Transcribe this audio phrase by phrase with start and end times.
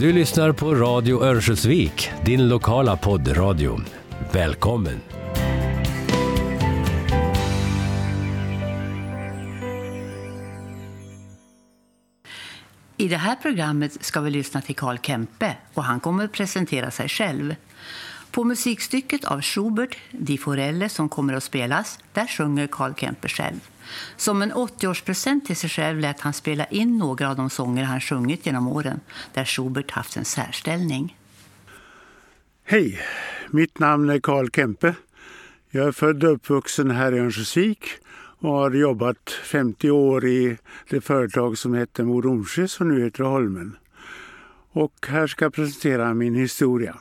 [0.00, 3.80] Du lyssnar på Radio Örnsköldsvik, din lokala poddradio.
[4.32, 5.00] Välkommen!
[12.96, 16.90] I det här programmet ska vi lyssna till Karl Kempe och han kommer att presentera
[16.90, 17.54] sig själv.
[18.38, 23.68] På musikstycket av Schubert, Di Forelle, som kommer att spelas, där sjunger Karl Kempe själv.
[24.16, 28.00] Som en 80-årspresent till sig själv lät han spela in några av de sånger han
[28.00, 29.00] sjungit genom åren,
[29.34, 31.16] där Schubert haft en särställning.
[32.64, 33.00] Hej,
[33.50, 34.94] mitt namn är Karl Kempe.
[35.70, 37.84] Jag är född och uppvuxen här i Örnsköldsvik
[38.38, 40.58] och har jobbat 50 år i
[40.90, 43.76] det företag som hette Mo som nu heter Holmen.
[44.72, 46.96] Och här ska jag presentera min historia.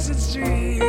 [0.00, 0.80] Yes, yes.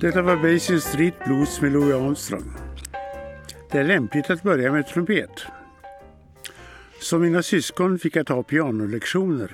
[0.00, 2.52] Detta var Basin Street Blues med Louis Armstrong.
[3.70, 5.44] Det är lämpligt att börja med trumpet.
[7.00, 9.50] Som mina syskon fick jag ta pianolektioner,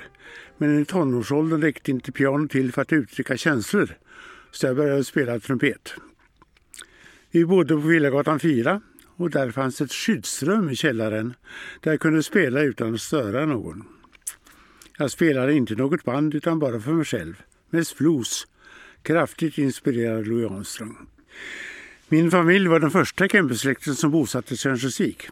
[0.57, 3.97] men i tonårsåldern räckte inte piano till för att uttrycka känslor,
[4.51, 5.95] så jag började spela trumpet.
[7.31, 8.81] Vi bodde på Villagatan 4
[9.17, 11.35] och där fanns ett skyddsrum i källaren
[11.81, 13.85] där jag kunde spela utan att störa någon.
[14.99, 18.47] Jag spelade inte i något band utan bara för mig själv, mest blues,
[19.03, 20.97] kraftigt inspirerad av Louis Armstrong.
[22.09, 25.29] Min familj var den första Kempe-släkten som sig i Örnsköldsvik.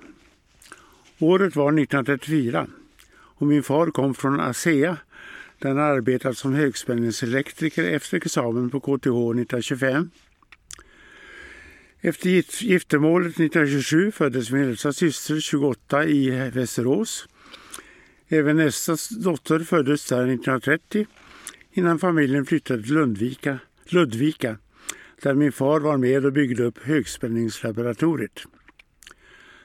[1.19, 2.67] Året var 1934
[3.13, 4.97] och min far kom från ASEA
[5.59, 10.11] där han arbetat som högspänningselektriker efter examen på KTH 1925.
[12.07, 12.31] Efter
[12.65, 17.29] giftermålet 1927 föddes min äldsta syster 28 i Västerås.
[18.29, 21.07] Även nästa dotter föddes där 1930
[21.73, 24.59] innan familjen flyttade till Lundvika, Ludvika
[25.23, 28.43] där min far var med och byggde upp högspänningslaboratoriet.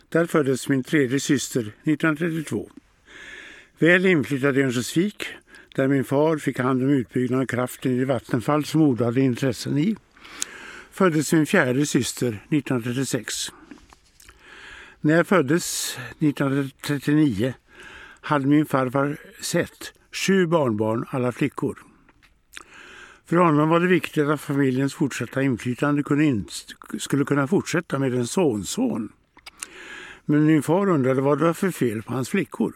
[0.09, 2.69] Där föddes min tredje syster 1932.
[3.79, 5.27] Väl inflyttad i Örnsköldsvik
[5.75, 9.77] där min far fick hand om utbyggnaden av kraften i Vattenfall som Oda hade intressen
[9.77, 9.95] i
[10.91, 13.51] föddes min fjärde syster 1936.
[15.01, 17.53] När jag föddes 1939
[18.21, 21.77] hade min farfar sett sju barnbarn, alla flickor.
[23.25, 26.45] För honom var det viktigt att familjens fortsatta inflytande kunde in,
[26.99, 29.11] skulle kunna fortsätta med en sonson.
[30.25, 32.73] Men min far undrade vad det var för fel på hans flickor.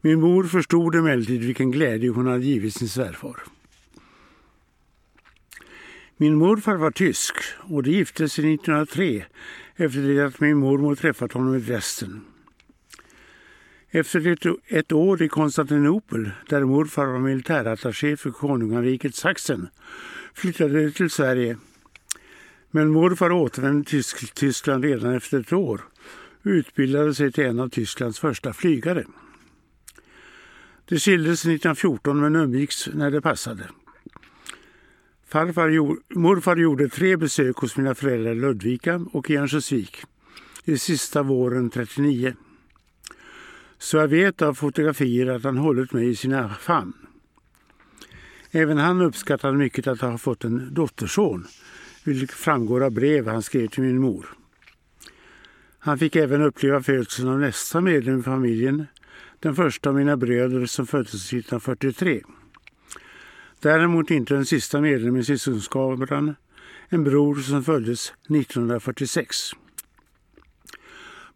[0.00, 3.42] Min mor förstod emellertid vilken glädje hon hade givit sin svärfar.
[6.20, 9.24] Min morfar var tysk och de gifte sig 1903
[9.76, 12.20] efter det att min mormor träffat honom i Dresden.
[13.90, 14.36] Efter
[14.66, 19.68] ett, år i Konstantinopel, där morfar var militärattaché för konungariket Sachsen,
[20.34, 21.56] flyttade de till Sverige.
[22.70, 24.04] Men morfar återvände till
[24.34, 25.80] Tyskland redan efter ett år
[26.42, 29.04] och utbildade sig till en av Tysklands första flygare.
[30.84, 33.64] De skildes 1914 men umgicks när det passade.
[35.28, 35.70] Farfar,
[36.18, 39.96] morfar gjorde tre besök hos mina föräldrar i Ludvika och i Örnsköldsvik.
[40.64, 42.34] Det sista våren 39.
[43.78, 46.92] Så jag vet av fotografier att han hållit mig i sina famn.
[48.50, 51.46] Även han uppskattade mycket att ha fått en dotterson,
[52.04, 54.26] vilket framgår av brev han skrev till min mor.
[55.78, 58.86] Han fick även uppleva födseln av nästa medlem i familjen,
[59.40, 62.22] den första av mina bröder som föddes 1943.
[63.60, 66.34] Däremot inte den sista medlemmen i syskonskaran,
[66.88, 69.36] en bror som föddes 1946.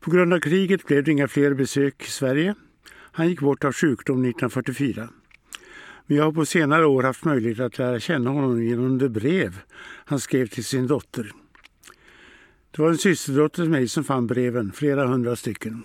[0.00, 2.54] På grund av kriget blev det inga fler besök i Sverige.
[3.12, 5.08] Han gick bort av sjukdom 1944.
[6.06, 9.60] Men jag har på senare år haft möjlighet att lära känna honom genom det brev
[10.04, 11.32] han skrev till sin dotter.
[12.70, 15.84] Det var en systerdotter till mig som fann breven, flera hundra stycken.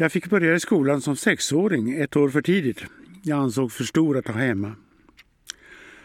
[0.00, 2.84] Jag fick börja i skolan som sexåring, ett år för tidigt.
[3.22, 4.74] Jag ansåg för stor att ha hemma.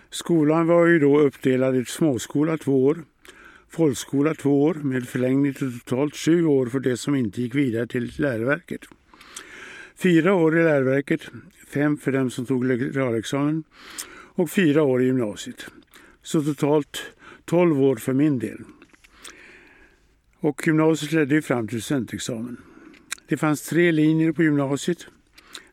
[0.10, 3.04] Skolan var ju då uppdelad i småskola två år,
[3.70, 7.88] folkskola två år med förlängning till totalt sju år för det som inte gick vidare
[7.88, 8.82] till läroverket.
[9.96, 11.22] Fyra år i läroverket,
[11.68, 13.64] fem för dem som tog realexamen
[14.36, 15.66] och fyra år i gymnasiet.
[16.22, 17.12] Så totalt
[17.46, 18.60] tolv år för min del.
[20.40, 22.58] Och gymnasiet ledde ju fram till studentexamen.
[23.28, 25.08] Det fanns tre linjer på gymnasiet.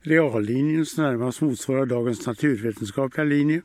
[0.00, 3.62] Reallinjen som närmast motsvarar dagens naturvetenskapliga linje.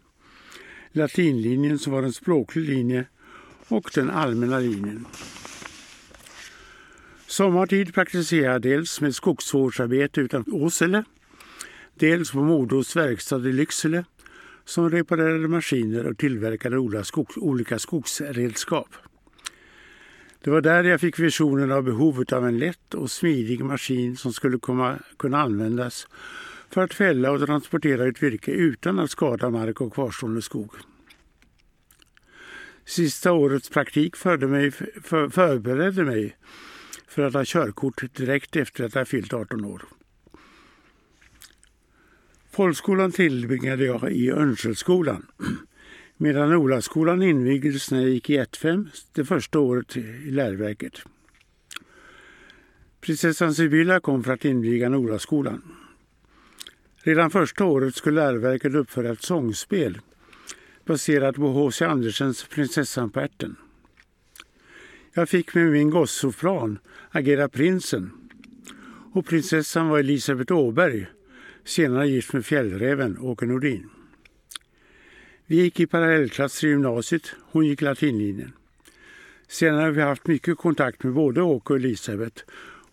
[0.91, 3.05] Latinlinjen som var en språklig linje
[3.67, 5.05] och den allmänna linjen.
[7.27, 11.03] Sommartid praktiserade jag dels med skogsvårdsarbete utanför Åsele,
[11.95, 14.05] dels på Modos verkstad i Lycksele
[14.65, 16.77] som reparerade maskiner och tillverkade
[17.35, 18.89] olika skogsredskap.
[20.47, 24.33] Det var där jag fick visionen av behovet av en lätt och smidig maskin som
[24.33, 26.07] skulle komma, kunna användas
[26.69, 30.71] för att fälla och transportera ut virke utan att skada mark och kvarstående skog.
[32.85, 34.71] Sista årets praktik förde mig,
[35.03, 36.37] för, förberedde mig
[37.07, 39.83] för att ha körkort direkt efter att jag fyllt 18 år.
[42.51, 45.25] Folkskolan tillbringade jag i Örnsköldsskolan
[46.17, 50.93] medan Olaskolan invigdes när jag gick i 1-5 det första året i läroverket.
[53.01, 55.61] Prinsessan Sibylla kom för att inviga Nolaskolan.
[56.97, 59.99] Redan första året skulle läroverket uppföra ett sångspel
[60.85, 61.85] baserat på H.C.
[61.85, 63.55] Andersens Prinsessan på ärten.
[65.13, 66.79] Jag fick med min gossoplan
[67.09, 68.11] agera prinsen
[69.13, 71.07] och prinsessan var Elisabeth Åberg,
[71.63, 73.89] senare gift med fjällräven Åke Nordin.
[75.49, 78.51] Vi gick i parallellklass i gymnasiet, hon gick latinlinjen.
[79.47, 82.43] Senare har vi haft mycket kontakt med både Åke och Elisabeth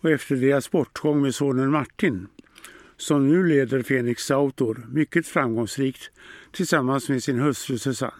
[0.01, 2.27] och efter deras bortgång med sonen Martin,
[2.97, 6.11] som nu leder Fenix Outdoor mycket framgångsrikt
[6.51, 8.13] tillsammans med sin hustru Susanne.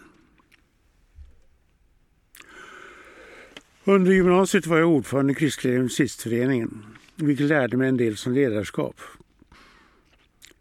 [3.84, 6.84] Under gymnasiet var jag ordförande i Kristliga Gymnasistföreningen,
[7.16, 9.00] vilket lärde mig en del som ledarskap.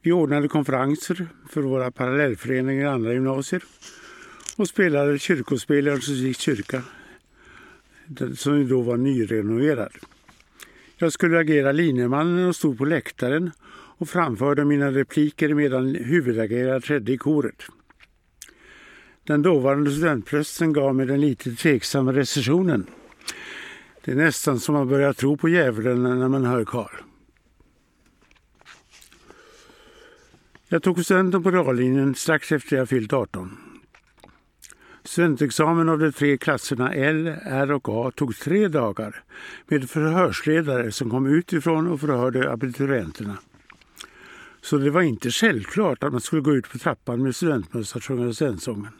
[0.05, 3.63] Vi ordnade konferenser för våra parallellföreningar i andra gymnasier
[4.57, 6.81] och spelade kyrkospel i Örnsköldsviks kyrka,
[8.35, 9.91] som då var nyrenoverad.
[10.97, 13.51] Jag skulle agera linjemannen och stod på läktaren
[13.97, 17.63] och framförde mina repliker medan huvudagerare trädde i koret.
[19.23, 22.85] Den dåvarande studentprästen gav mig den lite tveksamma recessionen.
[24.03, 26.95] Det är nästan som man börjar tro på djävulen när man hör Karl.
[30.75, 33.57] Jag tog studenten på reallinjen strax efter jag fyllt 18.
[35.03, 39.23] Studentexamen av de tre klasserna L, R och A tog tre dagar
[39.67, 43.37] med förhörsledare som kom utifrån och förhörde abiturienterna.
[44.61, 48.03] Så det var inte självklart att man skulle gå ut på trappan med studentmössa och
[48.03, 48.91] sjunga studentsången.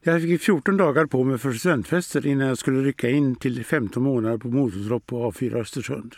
[0.00, 4.02] Jag fick 14 dagar på mig för studentfester innan jag skulle rycka in till 15
[4.02, 6.14] månader på motortropp på A4 Östersund.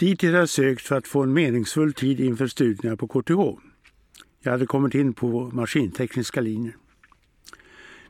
[0.00, 3.60] Dit hade jag sökt för att få en meningsfull tid inför studierna på KTH.
[4.42, 6.76] Jag hade kommit in på maskintekniska linjer.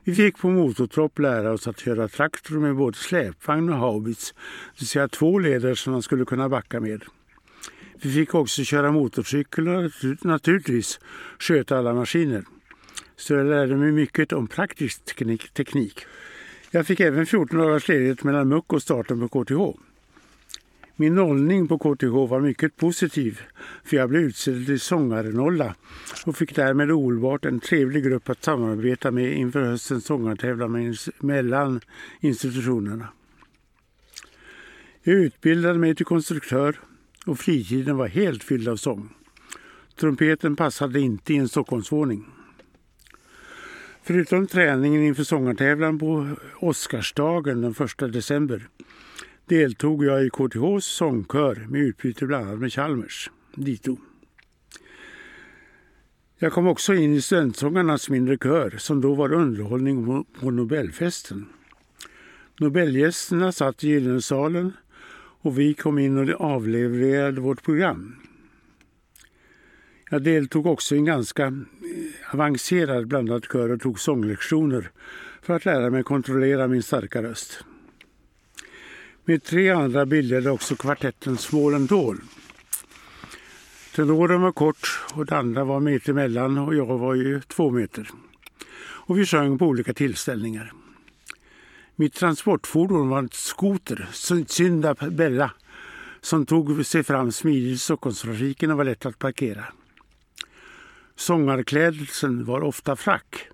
[0.03, 4.33] Vi fick på motortropp lära oss att köra traktor med både släpvagn och haubits,
[4.73, 7.03] det vill säga två leder som man skulle kunna backa med.
[8.01, 10.99] Vi fick också köra motorcykel och naturligtvis
[11.39, 12.43] sköta alla maskiner.
[13.15, 15.15] Så jag lärde mig mycket om praktisk
[15.53, 16.05] teknik.
[16.71, 19.90] Jag fick även 14 dagars ledighet mellan muck och starten på KTH.
[21.01, 23.41] Min nollning på KTH var mycket positiv
[23.83, 25.75] för jag blev utsedd till sångarnolla
[26.25, 31.81] och fick därmed omedelbart en trevlig grupp att samarbeta med inför höstens sångartävlan mellan
[32.19, 33.07] institutionerna.
[35.03, 36.79] Jag utbildade mig till konstruktör
[37.25, 39.09] och fritiden var helt fylld av sång.
[39.99, 42.25] Trumpeten passade inte i en Stockholmsvåning.
[44.03, 46.29] Förutom träningen inför sångartävlan på
[46.59, 48.67] Oscarsdagen den 1 december
[49.51, 53.97] deltog jag i KTHs sångkör med utbyte bland annat med Chalmers, dito.
[56.37, 61.45] Jag kom också in i Studentsångarnas mindre kör som då var underhållning på Nobelfesten.
[62.59, 64.73] Nobelgästerna satt i Gyllensalen
[65.41, 68.15] och vi kom in och avlevererade vårt program.
[70.09, 74.91] Jag deltog också i en ganska eh, avancerad blandad kör och tog sånglektioner
[75.41, 77.65] för att lära mig kontrollera min starka röst.
[79.25, 82.17] Med tre andra bildade också kvartetten Small Tall.
[83.95, 88.09] Tenoren var kort och den andra var meter emellan och jag var ju två meter.
[88.81, 90.73] Och vi sjöng på olika tillställningar.
[91.95, 94.09] Mitt transportfordon var en skoter,
[94.47, 95.51] Synda Bella,
[96.21, 99.65] som tog sig fram smidigt i Stockholmstrafiken och var lätt att parkera.
[101.15, 103.47] Sångarklädseln var ofta frack,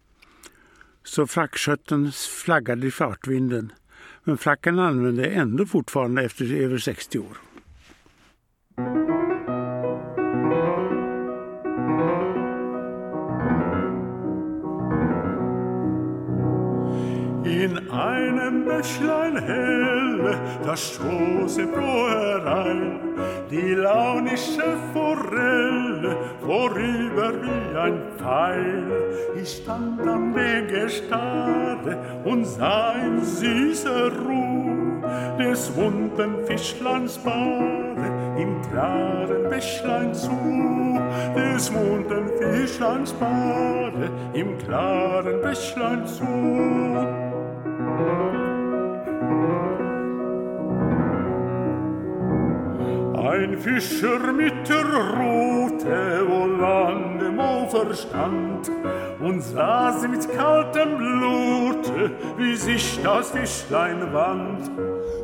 [1.03, 3.71] så frackskötten flaggade i fartvinden
[4.27, 7.37] men fracken använde jag ändå fortfarande efter över 60 år.
[18.51, 22.99] Bächlein hell, da stoße pro herein,
[23.51, 28.83] die launische Forelle, vorüber wie ein Pfeil.
[29.41, 34.77] Ich stand am Wegestade und sah in süßer Ruh
[35.37, 40.99] des bunten Fischleins Bade im klaren Bächlein zu,
[41.35, 47.16] des bunten Fischleins Bade im klaren Bächlein zu.
[53.37, 58.71] Ein Fischer mit der Rute, wo lange mo verstand,
[59.19, 64.71] und saß mit kaltem Blute, wie sich das Fischlein wand.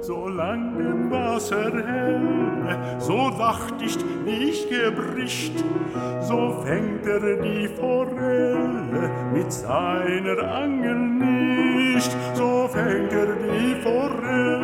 [0.01, 3.99] So lang im Wasser hell, so wacht nicht
[4.69, 5.63] gebricht,
[6.21, 14.61] so fängt er die Forelle mit seiner Angel nicht, so fängt er die Forelle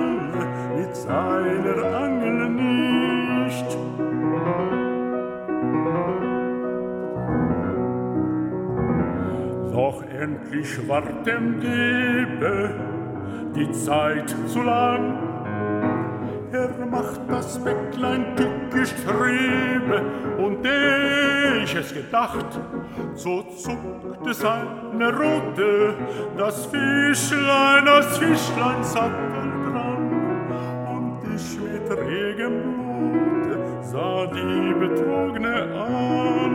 [0.78, 2.99] mit seiner Angel nicht.
[9.72, 12.70] Doch endlich ward dem Diebe
[13.56, 15.18] die Zeit zu lang,
[16.52, 20.02] er macht das Bettlein tückisch triebe,
[20.38, 22.60] und eh ich es gedacht,
[23.14, 25.94] so zuckte seine Rute,
[26.38, 30.12] das Fischlein, das Fischlein Sattel dran,
[30.88, 32.89] und ich mit regem Blute
[33.92, 36.54] sah die Betrogene an,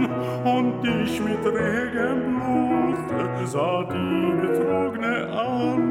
[0.56, 5.84] und ich mit regem Blut sah die Betrogene an.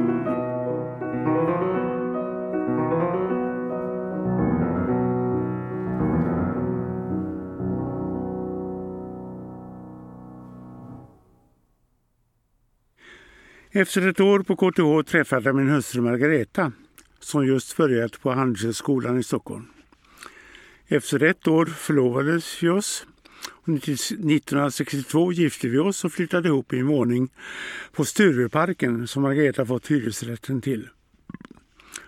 [13.76, 16.72] Efter ett år på KTH träffade jag min hustru Margareta
[17.20, 19.66] som just börjat på Handelshögskolan i Stockholm.
[20.94, 23.06] Efter ett år förlovades vi oss.
[23.66, 27.28] 1962 gifte vi oss och flyttade ihop i en våning
[27.92, 30.88] på Stureparken som Margareta fått hyresrätten till.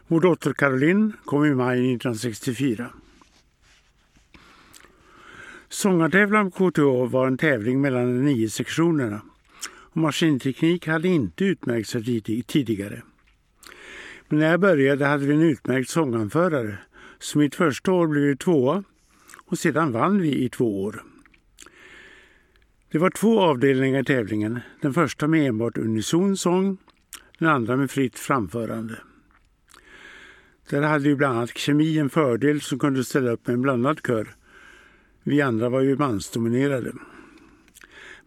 [0.06, 2.90] Vår dotter Caroline kom i maj 1964.
[5.68, 9.20] Sångartävlan på KTH var en tävling mellan de nio sektionerna
[9.68, 13.02] och maskinteknik hade inte utmärkt sig tidigare.
[14.28, 16.78] Men när jag började hade vi en utmärkt sånganförare,
[17.18, 18.84] så mitt första år blev vi tvåa
[19.46, 21.02] och sedan vann vi i två år.
[22.90, 26.78] Det var två avdelningar i tävlingen, den första med enbart unison sång,
[27.38, 28.98] den andra med fritt framförande.
[30.70, 34.00] Där hade ju bland annat kemi en fördel som kunde ställa upp med en blandad
[34.06, 34.34] kör.
[35.22, 36.92] Vi andra var ju mansdominerade.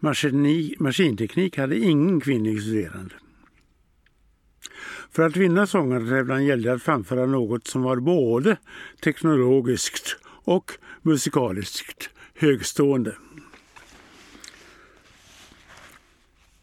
[0.00, 3.14] Maskini, maskinteknik hade ingen kvinnlig studerande.
[5.12, 8.56] För att vinna sångartävlan gällde det att framföra något som var både
[9.00, 13.14] teknologiskt och musikaliskt högstående.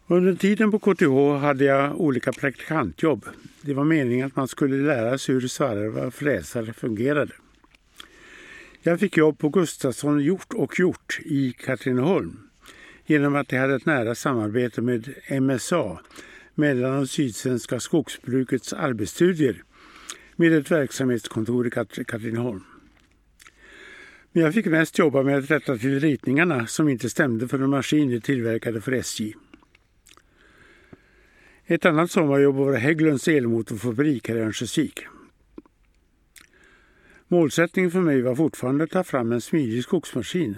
[0.06, 3.24] Under tiden på KTH hade jag olika praktikantjobb.
[3.62, 7.32] Det var meningen att man skulle lära sig hur svarvar och fräsare fungerade.
[8.82, 12.38] Jag fick jobb på Gustafsson Hjort och Hjort i Katrineholm
[13.06, 15.98] genom att de hade ett nära samarbete med MSA,
[16.58, 19.62] mellan och Sydsvenska skogsbrukets arbetsstudier,
[20.36, 21.70] med ett verksamhetskontor i
[22.04, 22.64] Katrineholm.
[24.32, 27.70] Men jag fick mest jobba med att rätta till ritningarna som inte stämde för en
[27.70, 29.34] maskin de tillverkade för SJ.
[31.66, 35.06] Ett annat sommarjobb var Hägglunds elmotorfabrik här i Örnsköldsvik.
[37.28, 40.56] Målsättningen för mig var fortfarande att ta fram en smidig skogsmaskin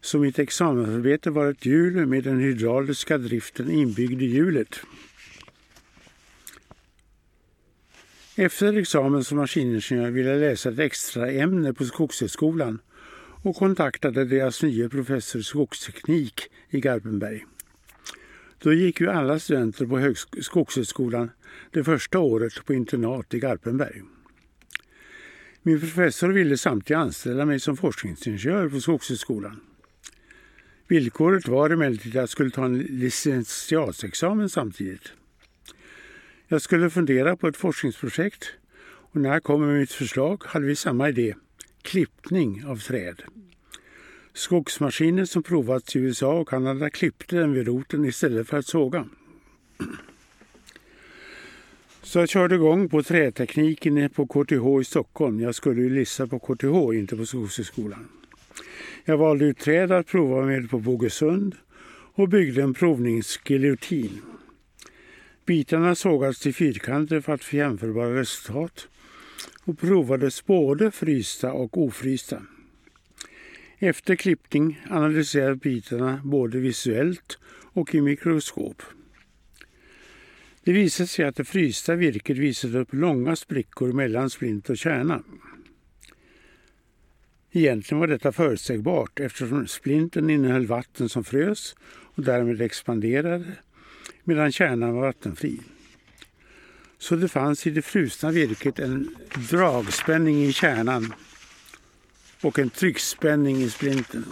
[0.00, 4.80] så mitt examensarbete var ett hjul med den hydrauliska driften inbyggd i hjulet.
[8.36, 12.78] Efter examen som maskiningenjör ville jag läsa ett extra ämne på Skogshögskolan
[13.42, 17.44] och kontaktade deras nya professor i skogsteknik i Garpenberg.
[18.58, 21.30] Då gick ju alla studenter på Skogshögskolan
[21.70, 24.02] det första året på internat i Garpenberg.
[25.62, 29.60] Min professor ville samtidigt anställa mig som forskningsingenjör på Skogshögskolan.
[30.88, 35.12] Villkoret var emellertid att jag skulle ta en licentiatexamen samtidigt.
[36.54, 38.50] Jag skulle fundera på ett forskningsprojekt
[38.84, 41.34] och när jag kom med mitt förslag hade vi samma idé,
[41.82, 43.22] klippning av träd.
[44.32, 49.08] Skogsmaskiner som provats i USA och Kanada klippte den vid roten istället för att såga.
[52.02, 55.40] Så jag körde igång på trätekniken på KTH i Stockholm.
[55.40, 58.08] Jag skulle ju lissa på KTH, inte på Skogshögskolan.
[59.04, 61.56] Jag valde ut träd att prova med på Bogesund
[62.14, 64.22] och byggde en provningsgiljotin.
[65.46, 68.88] Bitarna sågades till fyrkanter för att få jämförbara resultat
[69.64, 72.42] och provades både frysta och ofrysta.
[73.78, 77.38] Efter klippning analyserades bitarna både visuellt
[77.72, 78.82] och i mikroskop.
[80.64, 85.22] Det visade sig att det frysta virket visade upp långa sprickor mellan splint och kärna.
[87.52, 93.44] Egentligen var detta förutsägbart eftersom splinten innehöll vatten som frös och därmed expanderade
[94.24, 95.60] medan kärnan var vattenfri.
[96.98, 99.14] Så det fanns i det frusna virket en
[99.50, 101.14] dragspänning i kärnan
[102.40, 104.24] och en tryckspänning i splinten.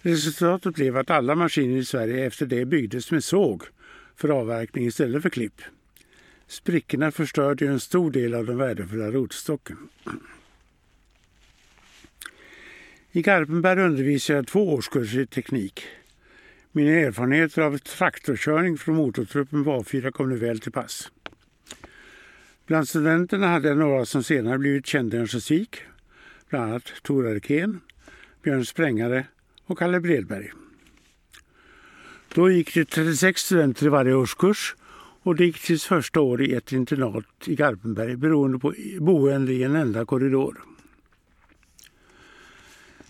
[0.00, 3.62] Resultatet blev att alla maskiner i Sverige efter det byggdes med såg
[4.16, 5.62] för avverkning istället för klipp.
[6.46, 9.88] Sprickorna förstörde en stor del av den värdefulla rotstocken.
[13.12, 15.86] I Garpenberg undervisade jag två årskurser i teknik.
[16.72, 21.10] Mina erfarenheter av traktorkörning från motortruppen på A4 kom nu väl till pass.
[22.66, 25.76] Bland studenterna hade jag några som senare blivit kända i Örnsköldsvik,
[26.48, 27.80] bland annat Tor Arkén,
[28.42, 29.26] Björn Sprängare
[29.64, 30.50] och Kalle Bredberg.
[32.34, 34.76] Då gick det 36 studenter i varje årskurs
[35.22, 39.62] och det gick tills första år i ett internat i Garpenberg beroende på boende i
[39.62, 40.58] en enda korridor.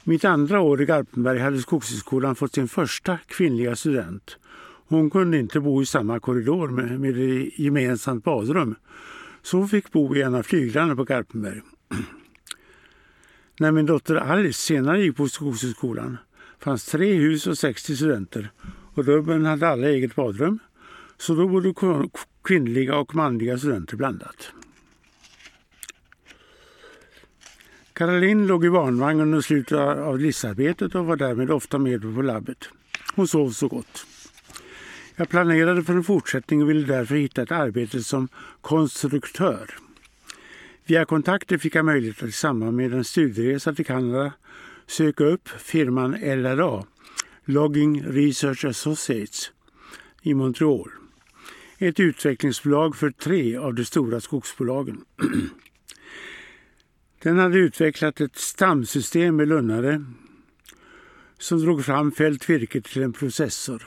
[0.08, 4.36] Mitt andra år i Garpenberg hade Skogshögskolan fått sin första kvinnliga student.
[4.86, 7.16] Hon kunde inte bo i samma korridor med, med
[7.56, 8.74] gemensamt badrum,
[9.42, 11.60] så hon fick bo i en av flyglarna på Garpenberg.
[13.60, 16.16] När min dotter Alice senare gick på Skogshögskolan
[16.58, 18.50] fanns tre hus och 60 studenter
[18.94, 20.58] och rummen hade alla eget badrum,
[21.16, 21.74] så då bodde
[22.44, 24.52] kvinnliga och manliga studenter blandat.
[27.98, 32.68] Caroline låg i barnvagn under slutet av livsarbetet och var därmed ofta med på labbet.
[33.14, 34.06] Hon sov så gott.
[35.16, 38.28] Jag planerade för en fortsättning och ville därför hitta ett arbete som
[38.61, 39.70] konstruktör.
[40.87, 44.32] Via kontakter fick jag möjlighet att i samband med en studieresa till Kanada
[44.87, 46.84] söka upp firman LRA,
[47.44, 49.50] Logging Research Associates,
[50.22, 50.90] i Montreal.
[51.78, 55.04] Ett utvecklingsbolag för tre av de stora skogsbolagen.
[57.22, 60.04] Den hade utvecklat ett stamsystem med lunnare
[61.38, 63.83] som drog fram fältvirket till en processor.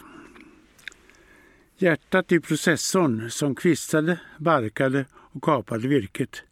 [1.77, 6.43] Hjärtat i processorn som kvistade, barkade och kapade virket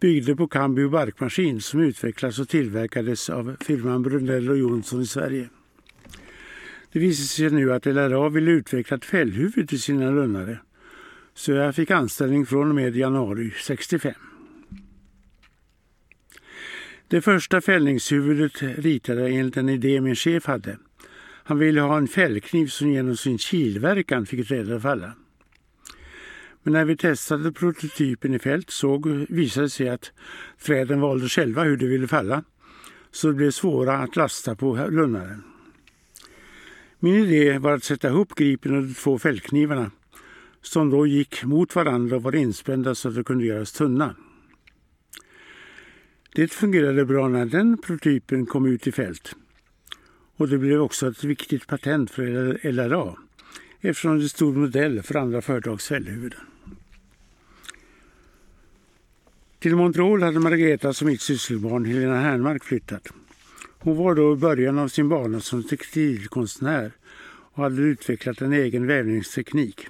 [0.00, 5.48] byggde på Cambio barkmaskin som utvecklades och tillverkades av firman Brunell och Jonsson i Sverige.
[6.92, 10.58] Det visade sig nu att LRA ville utveckla ett fällhuvud till sina lunnare
[11.34, 14.14] så jag fick anställning från och med januari 65.
[17.10, 20.78] Det första fällningshuvudet ritade jag enligt en idé min chef hade.
[21.44, 25.12] Han ville ha en fällkniv som genom sin kilverkan fick trädet falla.
[26.62, 30.12] Men när vi testade prototypen i fält såg visade det sig att
[30.64, 32.44] träden valde själva hur de ville falla,
[33.10, 35.42] så det blev svåra att lasta på lunnaren.
[36.98, 39.90] Min idé var att sätta ihop gripen och de två fällknivarna,
[40.62, 44.14] som då gick mot varandra och var inspända så att de kunde göras tunna.
[46.34, 49.34] Det fungerade bra när den prototypen kom ut i fält.
[50.36, 53.16] Och det blev också ett viktigt patent för LRA
[53.80, 56.40] eftersom det stod modell för andra företags fällhuvuden.
[59.58, 63.08] Till Montreal hade Margareta som mitt sysselbarn Helena Hernmark flyttat.
[63.78, 66.92] Hon var då i början av sin bana som textilkonstnär
[67.52, 69.88] och hade utvecklat en egen vävningsteknik.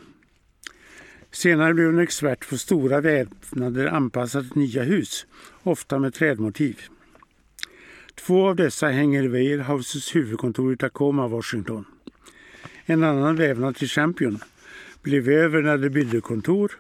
[1.33, 5.27] Senare blev hon expert på stora vävnader anpassade till nya hus,
[5.63, 6.81] ofta med trädmotiv.
[8.15, 11.85] Två av dessa hänger i Warehouses huvudkontor i Tacoma, Washington.
[12.85, 14.39] En annan vävnad till Champion
[15.03, 16.73] blev över när det byggde kontor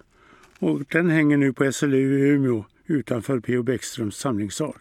[0.59, 3.63] och den hänger nu på SLU i Umeå utanför P.O.
[3.63, 4.77] Bäckströms samlingssal.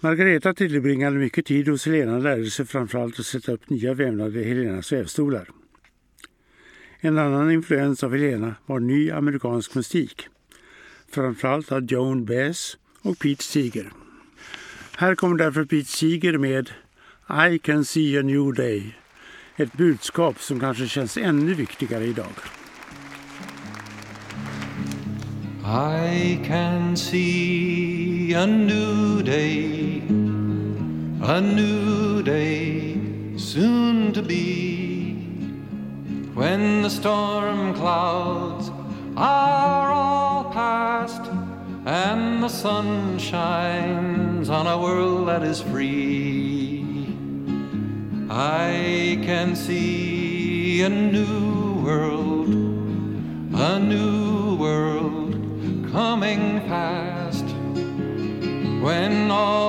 [0.00, 4.40] Margareta tillbringade mycket tid hos Helena och lärde sig framförallt att sätta upp nya vävnader
[4.40, 5.48] i Helenas vävstolar.
[7.00, 10.28] En annan influens av Helena var ny amerikansk musik,
[11.10, 13.92] framförallt av Joan Baez och Pete Seeger.
[14.96, 16.70] Här kommer därför Pete Seeger med
[17.52, 18.96] I can see a new day,
[19.56, 22.32] ett budskap som kanske känns ännu viktigare idag.
[25.64, 30.02] I can see a new day,
[31.22, 32.96] a new day
[33.36, 34.87] soon to be,
[36.38, 38.70] when the storm clouds
[39.16, 41.20] are all past
[41.84, 46.84] and the sun shines on a world that is free.
[48.30, 52.50] I can see a new world,
[53.54, 55.32] a new world
[55.90, 57.46] coming fast
[58.84, 59.67] when all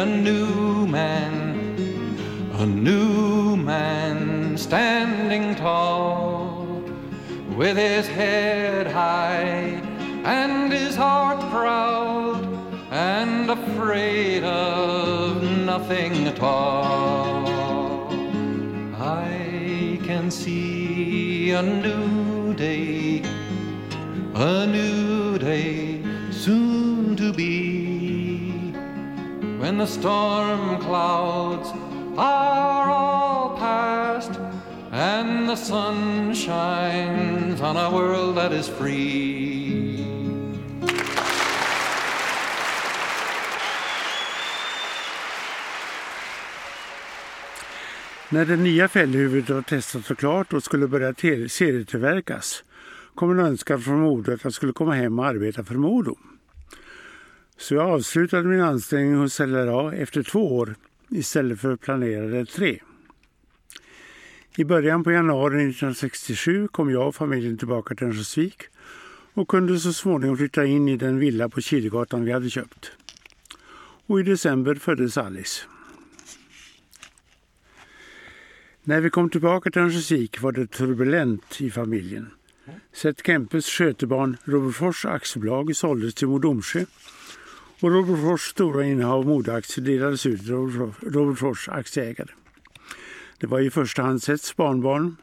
[0.00, 1.76] a new man,
[2.54, 6.82] a new man standing tall
[7.54, 9.82] with his head high
[10.24, 12.42] and his heart proud
[12.90, 17.46] and afraid of nothing at all.
[18.96, 23.22] I can see a new day,
[24.34, 25.79] a new day
[29.80, 31.72] the storm clouds
[32.18, 34.30] are all past
[34.92, 39.96] and the sun shines on a world that is free.
[48.28, 51.14] När det nya fällhuvudet var testat och klart och skulle börja
[51.48, 52.64] serietillverkas
[53.14, 56.16] kom en önskan från Modo att jag skulle komma hem och arbeta för Modo.
[57.60, 60.74] Så jag avslutade min anställning hos LRA efter två år
[61.08, 62.80] istället för planerade tre.
[64.56, 68.62] I början på januari 1967 kom jag och familjen tillbaka till Örnsköldsvik
[69.34, 72.92] och kunde så småningom flytta in i den villa på Kilegatan vi hade köpt.
[74.06, 75.62] Och i december föddes Alice.
[78.82, 82.30] När vi kom tillbaka till Örnsköldsvik var det turbulent i familjen.
[82.92, 86.84] Seth Kempes skötebarn Robertsfors AB, såldes till Mo Domsjö
[87.80, 90.52] och Robertsfors stora innehav av modeaktier delades ut till
[91.00, 92.30] Robertsfors aktieägare.
[93.38, 95.16] Det var i första hand Seths barnbarn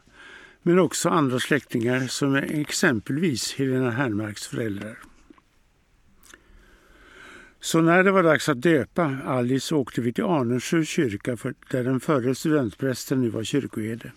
[0.62, 4.98] men också andra släktingar som exempelvis Helena Hernmarks föräldrar.
[7.60, 11.84] Så när det var dags att döpa Alice åkte vi till Arnösjö kyrka för där
[11.84, 14.12] den förre studentprästen nu var kyrkoherde.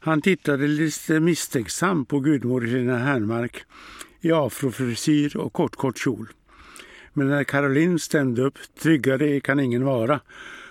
[0.00, 3.64] Han tittade lite misstänksam på gudmor Helena Hernmark
[4.20, 6.28] i afrofrisyr och kort, kort kjol.
[7.12, 10.20] Men när Caroline stämde upp, tryggare kan ingen vara,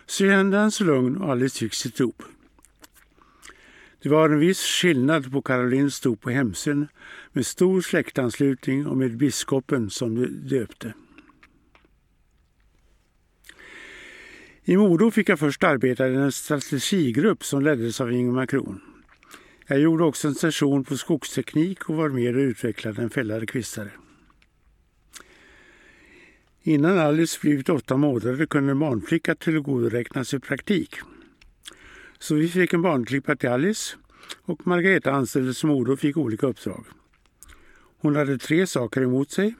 [0.06, 2.24] så kände han sig lugn och Alice fick sitt dop.
[4.04, 6.88] Det var en viss skillnad på Carolines dop på Hemsön
[7.32, 10.94] med stor släktanslutning och med biskopen som döpte.
[14.64, 18.82] I Modo fick jag först arbeta i en strategigrupp som leddes av Ingemar Kron.
[19.68, 23.92] Jag gjorde också en session på skogsteknik och var med och utvecklade en fällare kvistare.
[26.63, 30.95] Innan Alice blivit åtta månader kunde en barnflicka tillgodoräkna sig praktik.
[32.19, 33.95] Så vi fick en barnklippa till Alice
[34.41, 36.86] och Margareta anställdes som Modo och fick olika uppdrag.
[37.97, 39.56] Hon hade tre saker emot sig.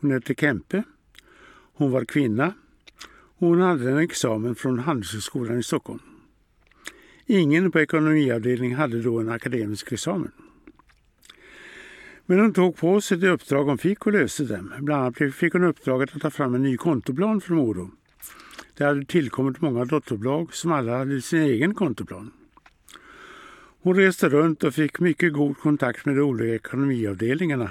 [0.00, 0.82] Hon hette Kempe.
[1.72, 2.54] Hon var kvinna
[3.38, 6.00] och hon hade en examen från Handelshögskolan i Stockholm.
[7.26, 10.32] Ingen på ekonomiavdelningen hade då en akademisk examen.
[12.26, 14.72] Men hon tog på sig det uppdrag hon fick och löste dem.
[14.80, 17.90] Bland annat fick hon uppdraget att ta fram en ny kontoplan för Modo.
[18.76, 22.32] Det hade tillkommit många dotterbolag som alla hade sin egen kontoplan.
[23.82, 27.70] Hon reste runt och fick mycket god kontakt med de olika ekonomiavdelningarna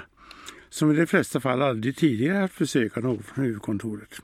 [0.68, 4.20] som i de flesta fall aldrig tidigare haft besök av någon från huvudkontoret.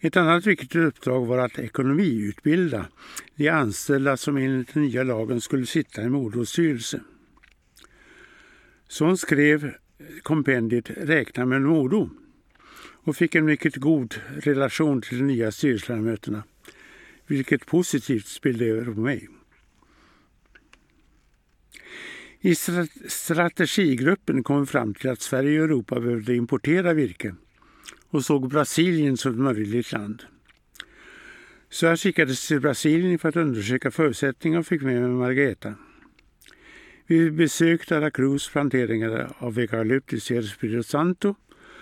[0.00, 2.86] Ett annat viktigt uppdrag var att ekonomiutbilda
[3.36, 7.00] de anställda som enligt den nya lagen skulle sitta i Modos styrelse.
[8.88, 9.74] Så hon skrev
[10.22, 12.10] kompendiet Räkna med Modo
[12.80, 16.42] och fick en mycket god relation till de nya styrelseledamöterna,
[17.26, 19.28] vilket positivt spillde över på mig.
[22.40, 22.54] I
[23.08, 27.34] strategigruppen kom vi fram till att Sverige och Europa behövde importera virke
[28.10, 30.22] och såg Brasilien som ett möjligt land.
[31.70, 35.74] Så jag skickades till Brasilien för att undersöka förutsättningar och fick med mig Margareta.
[37.10, 41.34] Vi besökte Aracruz planteringar av Vegalyptus, i Espirito Santo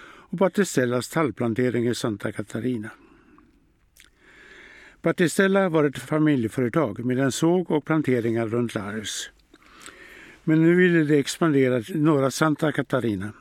[0.05, 2.91] och Batistellas tallplantering i Santa Catarina.
[5.03, 9.31] Batistella var ett familjeföretag med en såg och planteringar runt Lares.
[10.45, 13.33] Men nu ville de expandera till norra Santa Catarina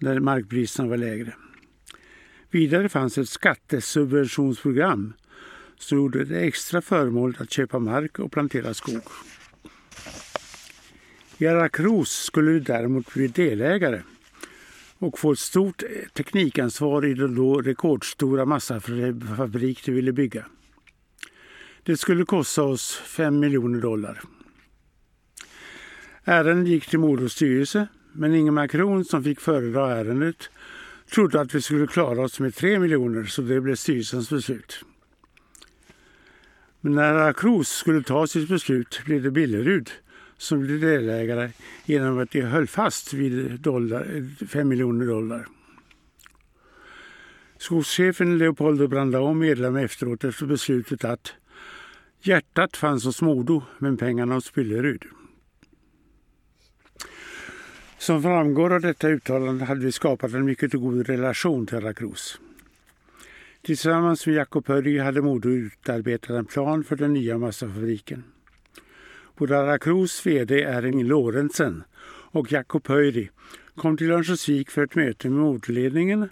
[0.00, 1.34] där markpriserna var lägre.
[2.50, 5.12] Vidare fanns ett skattesubventionsprogram
[5.78, 9.02] som gjorde det extra förmånligt att köpa mark och plantera skog.
[11.40, 14.02] Veracruz skulle däremot bli delägare
[14.98, 20.46] och få ett stort teknikansvar i den då rekordstora massafabrik de ville bygga.
[21.82, 24.20] Det skulle kosta oss 5 miljoner dollar.
[26.24, 30.50] Ärendet gick till Modos styrelse, men Ingemar Kron som fick föredra ärendet
[31.10, 34.84] trodde att vi skulle klara oss med 3 miljoner så det blev styrelsens beslut.
[36.80, 39.90] Men när Cruz skulle ta sitt beslut blev det Billerud
[40.40, 41.50] som blev delägare
[41.84, 45.46] genom att de höll fast vid dollar, 5 miljoner dollar.
[47.58, 51.32] Skogschefen Leopoldo Brandao meddelade efteråt efter beslutet att
[52.22, 55.04] hjärtat fanns hos Modo men pengarna hos Billerud.
[57.98, 62.40] Som framgår av detta uttalande hade vi skapat en mycket god relation till Aracruz.
[63.62, 68.24] Tillsammans med Jacob Hörry hade Modo utarbetat en plan för den nya massafabriken.
[69.40, 71.84] Bodara Cruz VD Erling Lorentzen
[72.32, 73.28] och Jakob Höyry
[73.74, 76.28] kom till Örnsköldsvik för ett möte med moderledningen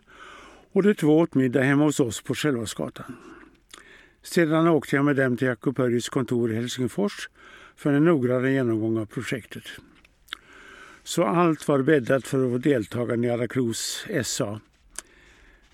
[0.73, 3.17] och de två åt middag hemma hos oss på Självårdsgatan.
[4.23, 7.29] Sedan åkte jag med dem till Jakob Hörrys kontor i Helsingfors
[7.77, 9.65] för en noggrannare genomgång av projektet.
[11.03, 14.61] Så allt var bäddat för vår deltagande i Aracruz SA.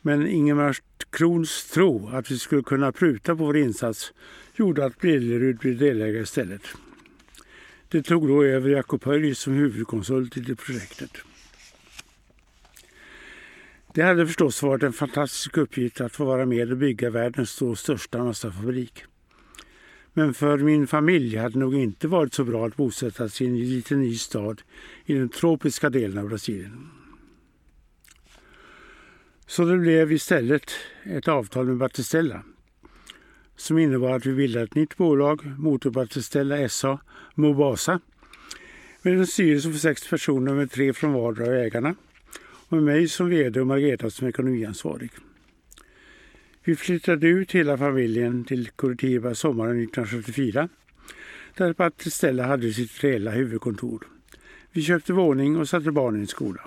[0.01, 0.77] Men Ingemar
[1.11, 4.13] Krons tro att vi skulle kunna pruta på vår insats
[4.57, 6.63] gjorde att Billerud blev delägare istället.
[7.89, 11.11] Det tog då över Jakob Höj som huvudkonsult i det projektet.
[13.95, 17.77] Det hade förstås varit en fantastisk uppgift att få vara med och bygga världens då
[17.77, 19.05] största massafabrik.
[20.13, 23.51] Men för min familj hade det nog inte varit så bra att bosätta sig i
[23.51, 24.63] en liten ny stad
[25.05, 26.91] i den tropiska delen av Brasilien.
[29.47, 30.71] Så det blev istället
[31.05, 32.43] ett avtal med Batistella
[33.57, 36.99] som innebar att vi bildade ett nytt bolag, Motor SA,
[37.35, 38.01] Mobasa,
[39.03, 41.95] med en styrelse på sex personer med tre från vardera av ägarna
[42.69, 45.11] och med mig som vd och Margareta som ekonomiansvarig.
[46.65, 50.69] Vi flyttade ut hela familjen till Curitiba sommaren 1974
[51.57, 54.07] där Patristella hade sitt reella huvudkontor.
[54.73, 56.61] Vi köpte våning och satte barnen i skola.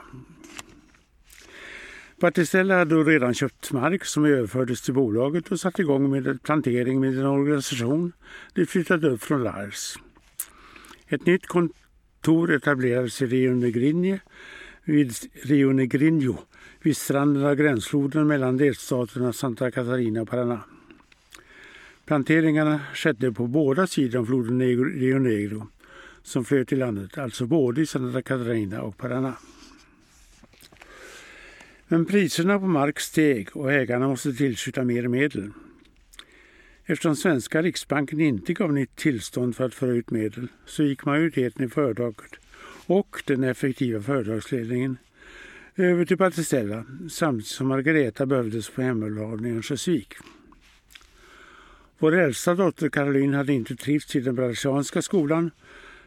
[2.19, 6.99] Batistella hade då redan köpt mark som överfördes till bolaget och satte igång med plantering
[6.99, 8.11] med en organisation
[8.53, 9.95] de flyttade upp från Lars.
[11.07, 14.19] Ett nytt kontor etablerades i Rio Negrinje
[14.83, 16.37] vid Rio Negrinho
[16.81, 20.59] vid stranden av gränsfloden mellan delstaterna Santa Catarina och Paraná.
[22.05, 25.67] Planteringarna skedde på båda sidor om floden Rio Negro
[26.23, 29.33] som flöt i landet, alltså både i Santa Catarina och Paraná.
[31.87, 35.51] Men priserna på mark steg och ägarna måste tillskjuta mer medel.
[36.85, 41.65] Eftersom svenska riksbanken inte gav nytt tillstånd för att föra ut medel så gick majoriteten
[41.65, 42.31] i företaget
[42.85, 44.97] och den effektiva företagsledningen
[45.75, 50.13] över till Batistella samtidigt som Margareta behövdes på hemmalagen i Örnsköldsvik.
[51.99, 55.51] Vår äldsta dotter Caroline hade inte trivts i den brasilianska skolan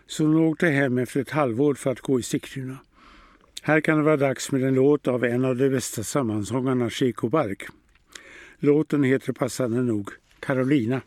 [0.07, 2.79] så hon åkte hem efter ett halvår för att gå i Sigtuna.
[3.63, 7.29] Här kan det vara dags med en låt av en av de bästa sammansångarna, Chico
[7.29, 7.63] Bark.
[8.59, 11.01] Låten heter passande nog Carolina.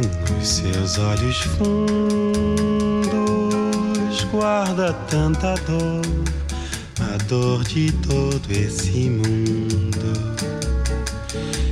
[0.01, 2.58] nos seus olhos fundos
[4.31, 6.01] guarda tanta dor,
[7.01, 9.89] a dor de todo esse mundo.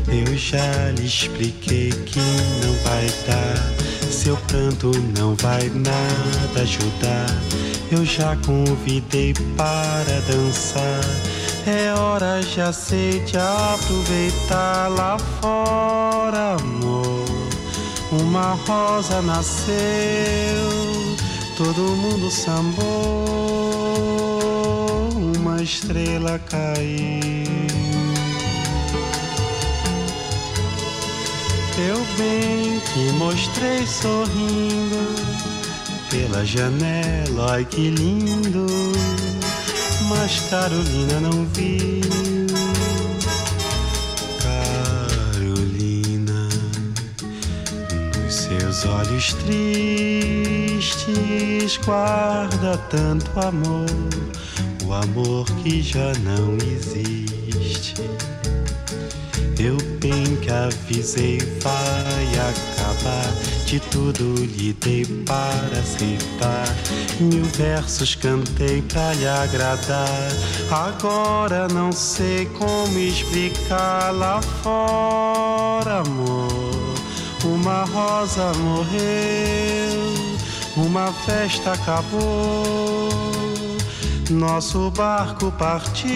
[0.07, 7.27] Eu já lhe expliquei que não vai dar, seu pranto não vai nada ajudar.
[7.91, 11.01] Eu já convidei para dançar.
[11.65, 17.25] É hora, já sei de aproveitar lá fora, amor.
[18.11, 19.75] Uma rosa nasceu,
[21.57, 22.85] todo mundo sambou,
[25.35, 27.47] uma estrela caiu.
[31.79, 35.15] Eu bem que mostrei sorrindo
[36.11, 38.67] pela janela, ai que lindo.
[40.09, 42.36] Mas Carolina não viu.
[48.77, 50.77] Seus olhos tristes
[51.83, 53.87] guarda tanto amor,
[54.85, 57.95] o amor que já não existe.
[59.59, 63.33] Eu bem que avisei, vai acabar.
[63.65, 66.67] De tudo lhe dei para aceitar.
[67.19, 70.29] Mil versos cantei pra lhe agradar.
[70.69, 76.66] Agora não sei como explicar lá fora, amor.
[77.47, 80.13] Uma rosa morreu,
[80.75, 83.09] uma festa acabou.
[84.29, 86.11] Nosso barco partiu.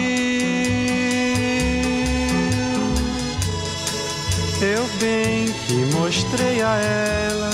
[4.60, 7.50] Eu bem que mostrei a ela.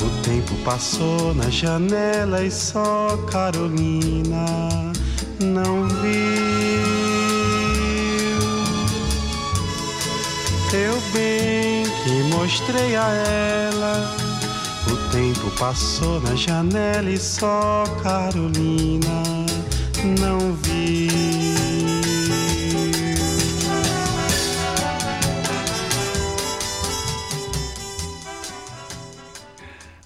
[0.00, 4.92] O tempo passou na janela e só Carolina
[5.38, 6.14] não viu.
[10.72, 11.73] Eu bem
[12.44, 14.16] mostrei a ela.
[14.92, 19.22] O tempo passou na janela e só Carolina
[20.20, 21.08] não vi.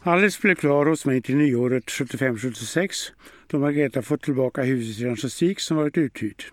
[0.05, 3.13] Alice blev klar hos mig till nyåret 75-76
[3.47, 6.53] då Margareta fått tillbaka huset i Örnsköldsvik som varit uthyrt.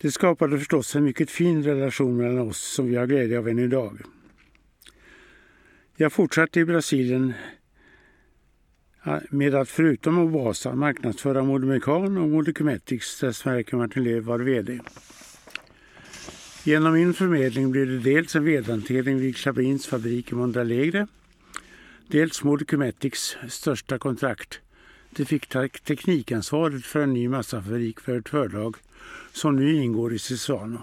[0.00, 3.58] Det skapade förstås en mycket fin relation mellan oss som vi har glädje av än
[3.58, 4.02] idag.
[5.96, 7.32] Jag fortsatte i Brasilien
[9.30, 14.80] med att förutom Obasa marknadsföra Modemekan och Modecumetics där Sverker Martin Löf var VD.
[16.64, 21.06] Genom min förmedling blev det dels en vedhantering vid Klabrins fabrik i Mondalegre
[22.06, 24.60] Dels Modecumetics största kontrakt.
[25.10, 25.48] Det fick
[25.84, 28.76] teknikansvaret för en ny massafabrik för ett företag
[29.32, 30.78] som nu ingår i Cesano.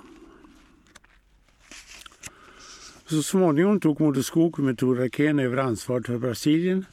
[3.10, 6.86] Så småningom tog Modeskog med Tor Rakén över ansvaret för Brasilien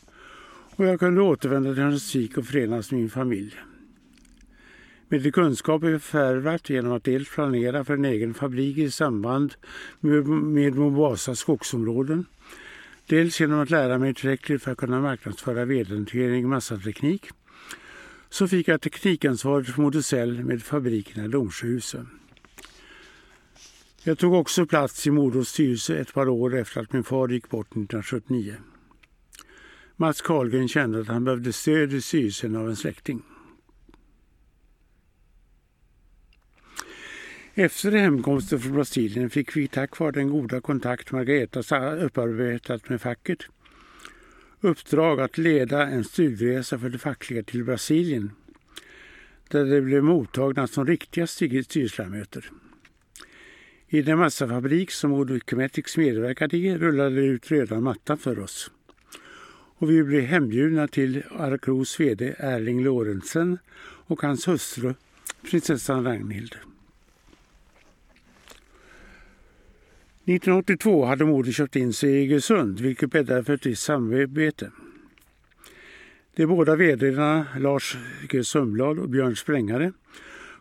[0.76, 3.54] och jag kunde återvända till Örnsköldsvik och förenas med min familj.
[5.08, 9.54] Med de kunskaper jag förvärvat genom att dels planera för en egen fabrik i samband
[10.00, 12.24] med, med Mombasa skogsområden
[13.06, 17.28] Dels genom att lära mig tillräckligt för att kunna marknadsföra vedhantering massateknik
[18.30, 22.06] så fick jag teknikansvaret för Modicell med fabrikerna i Domsjöhuset.
[24.08, 27.48] Jag tog också plats i Modos styrelse ett par år efter att min far gick
[27.48, 28.54] bort 1979.
[29.96, 33.22] Mats Karlgren kände att han behövde stöd i styrelsen av en släkting.
[37.54, 43.38] Efter hemkomsten från Brasilien fick vi tack vare den goda kontakt Margareta upparbetat med facket
[44.60, 48.30] uppdrag att leda en studieresa för de fackliga till Brasilien
[49.48, 52.50] där de blev mottagna som riktiga styrelseledamöter.
[53.88, 58.70] I den massafabrik som Odocumetics medverkade i rullade det ut röda mattan för oss.
[59.78, 63.58] Och vi blev hembjudna till Arcros VD Erling Lorentzen
[64.06, 64.94] och hans hustru
[65.50, 66.54] prinsessan Ragnhild.
[70.24, 74.70] 1982 hade Modo köpt in sig i Iggesund vilket bäddade för ett visst samarbete.
[76.36, 77.96] De båda vdarna Lars
[78.30, 79.92] G Sundblad och Björn Sprängare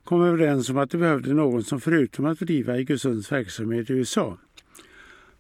[0.05, 4.37] kom överens om att de behövde någon som förutom att driva Iggesunds verksamhet i USA,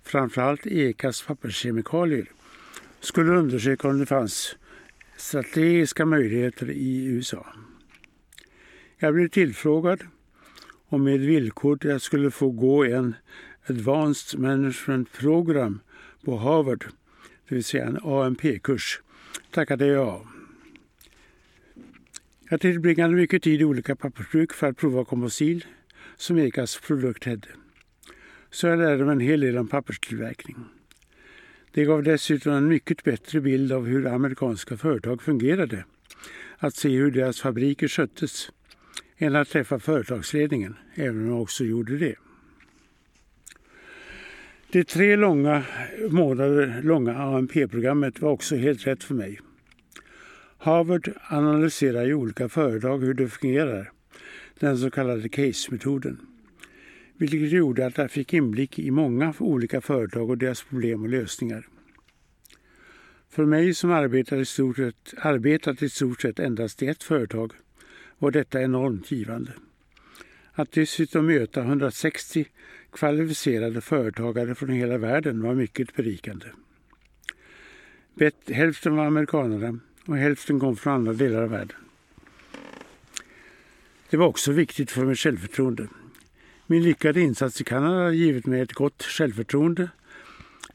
[0.03, 2.31] framförallt EKAs papperskemikalier,
[2.99, 4.55] skulle undersöka om det fanns
[5.17, 7.45] strategiska möjligheter i USA.
[8.97, 9.99] Jag blev tillfrågad
[10.89, 13.15] och med villkor att jag skulle få gå en
[13.69, 15.79] Advanced Management Program
[16.25, 16.85] på Harvard,
[17.49, 19.01] det vill säga en AMP-kurs,
[19.51, 20.34] tackade jag ja.
[22.49, 25.65] Jag tillbringade mycket tid i olika pappersbruk för att prova komposil
[26.15, 27.47] som Ekas produkt hade.
[28.49, 30.55] Så jag lärde mig en hel del om papperstillverkning.
[31.71, 35.85] Det gav dessutom en mycket bättre bild av hur amerikanska företag fungerade.
[36.57, 38.51] Att se hur deras fabriker sköttes
[39.17, 42.15] än att träffa företagsledningen, även om jag också gjorde det.
[44.71, 45.63] Det tre långa
[46.09, 49.39] månader långa ANP-programmet var också helt rätt för mig.
[50.65, 53.91] Harvard analyserar i olika företag hur det fungerar,
[54.59, 56.17] den så kallade case-metoden.
[57.17, 61.67] Vilket gjorde att jag fick inblick i många olika företag och deras problem och lösningar.
[63.29, 67.53] För mig som arbetat i stort sett, arbetat i stort sett endast i ett företag
[68.17, 69.51] var detta enormt givande.
[70.51, 72.45] Att dessutom möta 160
[72.91, 76.45] kvalificerade företagare från hela världen var mycket berikande.
[78.47, 81.77] Hälften var amerikanare och hälften kom från andra delar av världen.
[84.09, 85.87] Det var också viktigt för mitt självförtroende.
[86.67, 89.89] Min lyckade insats i Kanada har givit mig ett gott självförtroende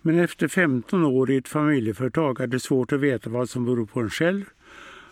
[0.03, 3.87] men efter 15 år i ett familjeföretag är det svårt att veta vad som beror
[3.87, 4.45] på en själv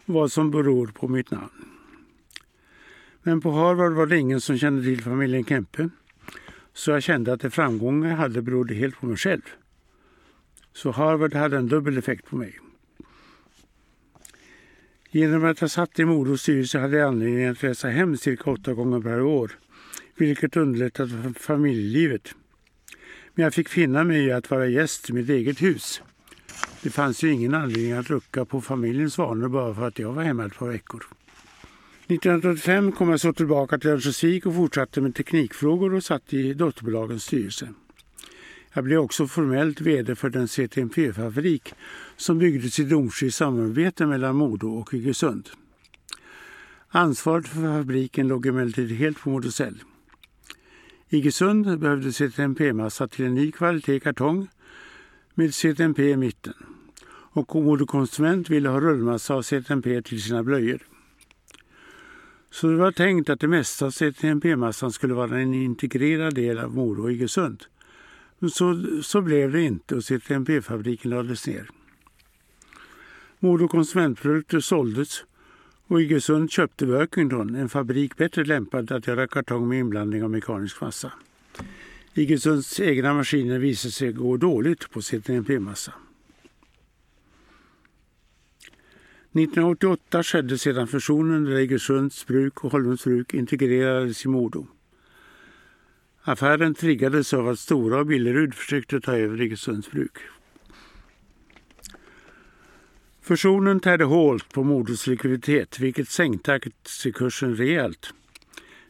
[0.05, 1.65] och vad som beror på mitt namn.
[3.23, 5.91] Men på Harvard var det ingen som kände till familjen Kempe
[6.73, 9.43] så jag kände att de framgångar jag hade berodde helt på mig själv.
[10.73, 12.59] Så Harvard hade en dubbel effekt på mig.
[15.11, 18.73] Genom att jag satt i Modos styrelse hade jag anledning att resa hem cirka åtta
[18.73, 19.51] gånger per år,
[20.17, 22.35] vilket underlättade familjelivet.
[23.35, 26.03] Men jag fick finna mig i att vara gäst i mitt eget hus.
[26.83, 30.23] Det fanns ju ingen anledning att rucka på familjens vanor bara för att jag var
[30.23, 31.05] hemma ett par veckor.
[32.07, 37.25] 1985 kom jag så tillbaka till Örnsköldsvik och fortsatte med teknikfrågor och satt i dotterbolagens
[37.25, 37.69] styrelse.
[38.79, 41.75] Jag blev också formellt VD för den CTMP-fabrik
[42.17, 45.49] som byggdes i Domsjö i samarbete mellan Modo och Iggesund.
[46.89, 49.83] Ansvaret för fabriken låg emellertid helt på Modocell.
[51.09, 54.49] Iggesund behövde CTMP-massa till en ny kvalitet kartong
[55.35, 56.55] med CTMP i mitten
[57.11, 60.83] och Modo Konsument ville ha rullmassa av CTMP till sina blöjor.
[62.51, 66.75] Så det var tänkt att det mesta av CTMP-massan skulle vara en integrerad del av
[66.75, 67.65] MoDo och Iggesund.
[68.39, 71.71] Men så, så blev det inte och CTMP-fabriken lades ner.
[73.39, 75.25] Modo konsumentprodukter såldes
[75.87, 80.81] och Iggesund köpte Workington, en fabrik bättre lämpad att göra kartong med inblandning av mekanisk
[80.81, 81.13] massa.
[82.15, 85.93] Iggesunds egna maskiner visade sig gå dåligt på CTMP-massa.
[89.33, 94.67] 1988 skedde sedan fusionen där Iggesunds bruk och Holmens bruk integrerades i Modo.
[96.29, 100.17] Affären triggades av att Stora och Billerud försökte ta över Iggesunds bruk.
[103.23, 108.15] Fusionen tärde hårt på Modos likviditet vilket sänkte aktiekursen rejält.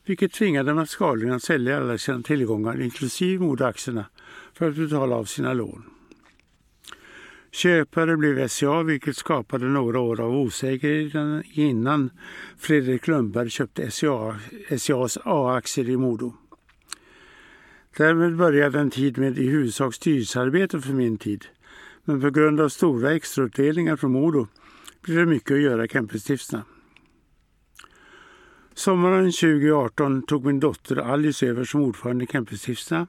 [0.04, 4.04] Vilket tvingade Mascalin att sälja alla sina tillgångar inklusive Modoaktierna
[4.54, 5.82] för att betala av sina lån.
[7.50, 12.10] Köpare blev SCA vilket skapade några år av osäkerhet innan
[12.58, 14.36] Fredrik Lundberg köpte SCA,
[14.78, 16.34] SCAs A-aktier i Modo.
[17.96, 21.44] Därmed började en tid med i huvudsak styrelsearbete för min tid.
[22.04, 24.46] Men på grund av stora extrautdelningar från Modo
[25.02, 26.64] blev det mycket att göra i Kempestiftelserna.
[28.74, 33.06] Sommaren 2018 tog min dotter Alice över som ordförande i Kempestiftelserna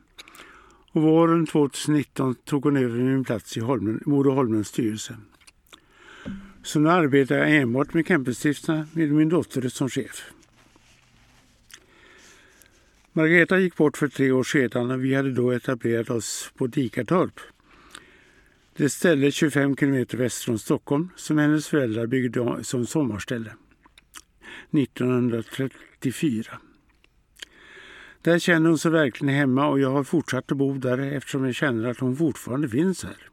[0.92, 5.18] och våren 2019 tog hon över min plats i Holmen, Modo Holmens styrelse.
[6.64, 10.32] Så nu arbetar jag enbart med Kempestiftelserna med min dotter som chef.
[13.14, 17.40] Margareta gick bort för tre år sedan och vi hade då etablerat oss på Dikartorp.
[18.78, 23.54] Det ställe 25 kilometer väster om Stockholm som hennes föräldrar byggde som sommarställe
[24.72, 26.60] 1934.
[28.22, 31.56] Där känner hon sig verkligen hemma och jag har fortsatt att bo där eftersom jag
[31.56, 33.30] känner att hon fortfarande finns här.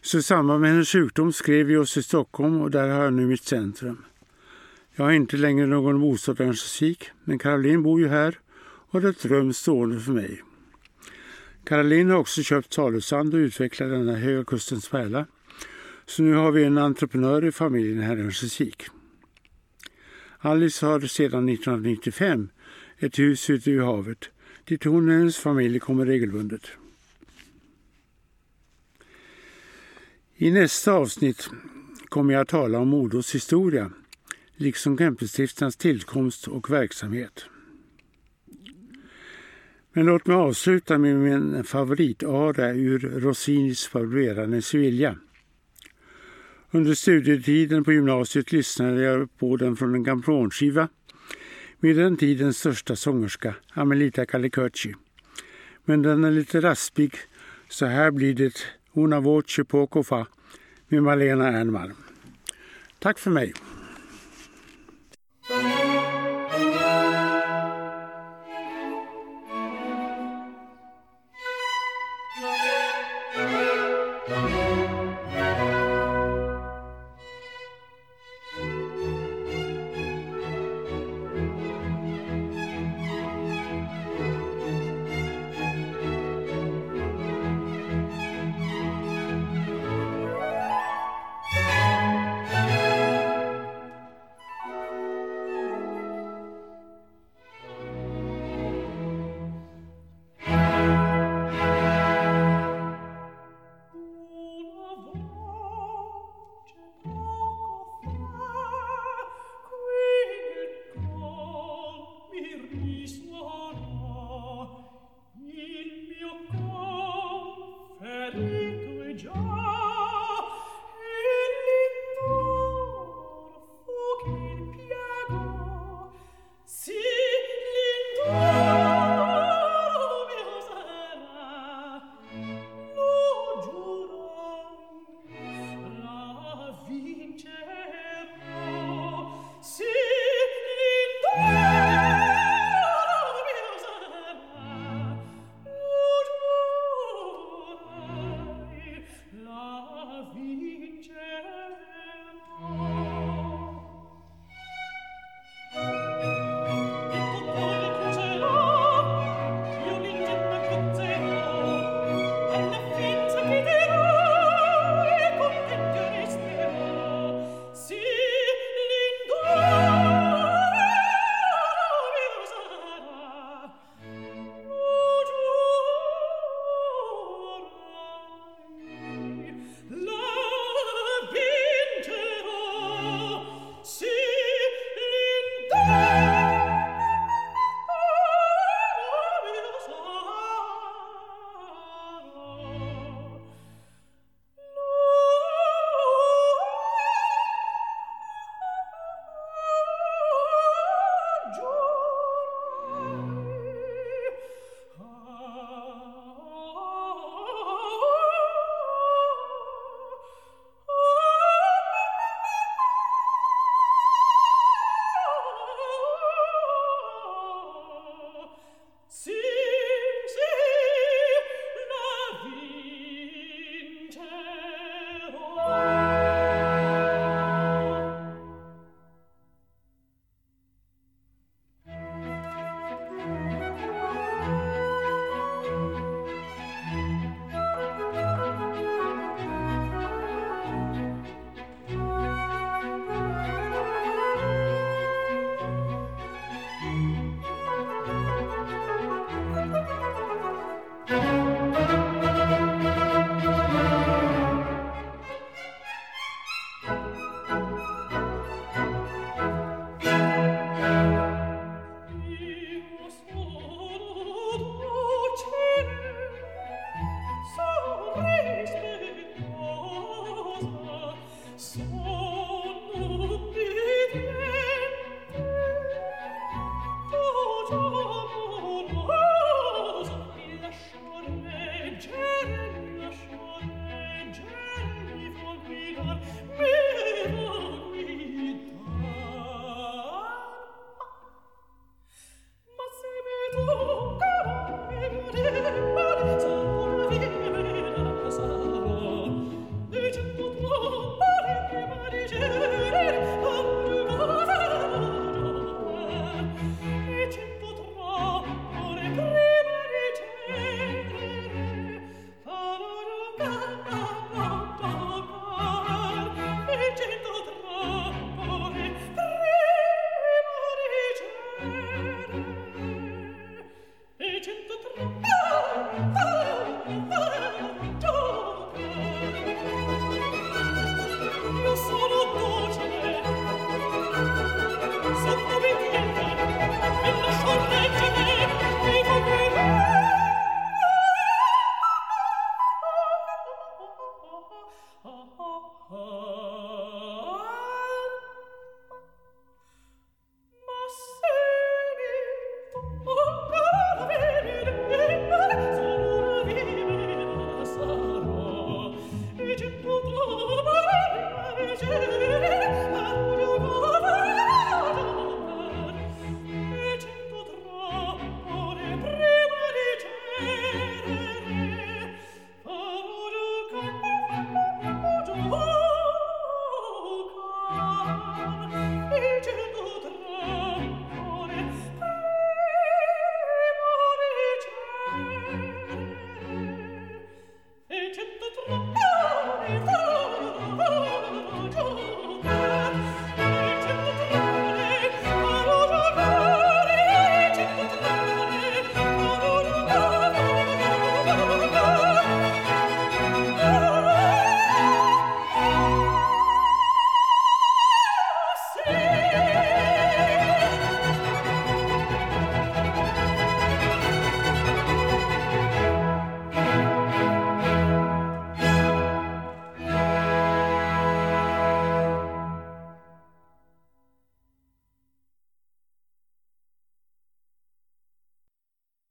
[0.00, 3.12] Så i samband med hennes sjukdom skrev vi oss till Stockholm och där har jag
[3.12, 4.04] nu mitt centrum.
[4.98, 9.10] Jag har inte längre någon bostad i Örnsköldsvik, men Caroline bor ju här och har
[9.10, 10.42] ett rum stående för mig.
[11.64, 15.26] Caroline har också köpt salusand och utvecklat denna Höga Kustens pärla.
[16.06, 18.86] Så nu har vi en entreprenör i familjen här i Örnsköldsvik.
[20.38, 22.48] Alice har sedan 1995
[22.98, 24.30] ett hus ute vid havet
[24.64, 26.66] dit hon och hennes familj kommer regelbundet.
[30.36, 31.50] I nästa avsnitt
[32.08, 33.90] kommer jag att tala om Modos historia
[34.56, 37.44] liksom Kempestiftarnas tillkomst och verksamhet.
[39.92, 45.16] Men låt mig avsluta med min favoritara ur Rossinis Fabulerande Sevilla.
[46.70, 50.88] Under studietiden på gymnasiet lyssnade jag på den från en grammofonskiva
[51.80, 54.94] med den tidens största sångerska, Amelita Calicurci.
[55.84, 57.14] Men den är lite raspig,
[57.68, 58.58] så här blir det
[58.92, 60.26] Una voce poco fa
[60.88, 61.92] med Malena Ernman.
[62.98, 63.54] Tack för mig.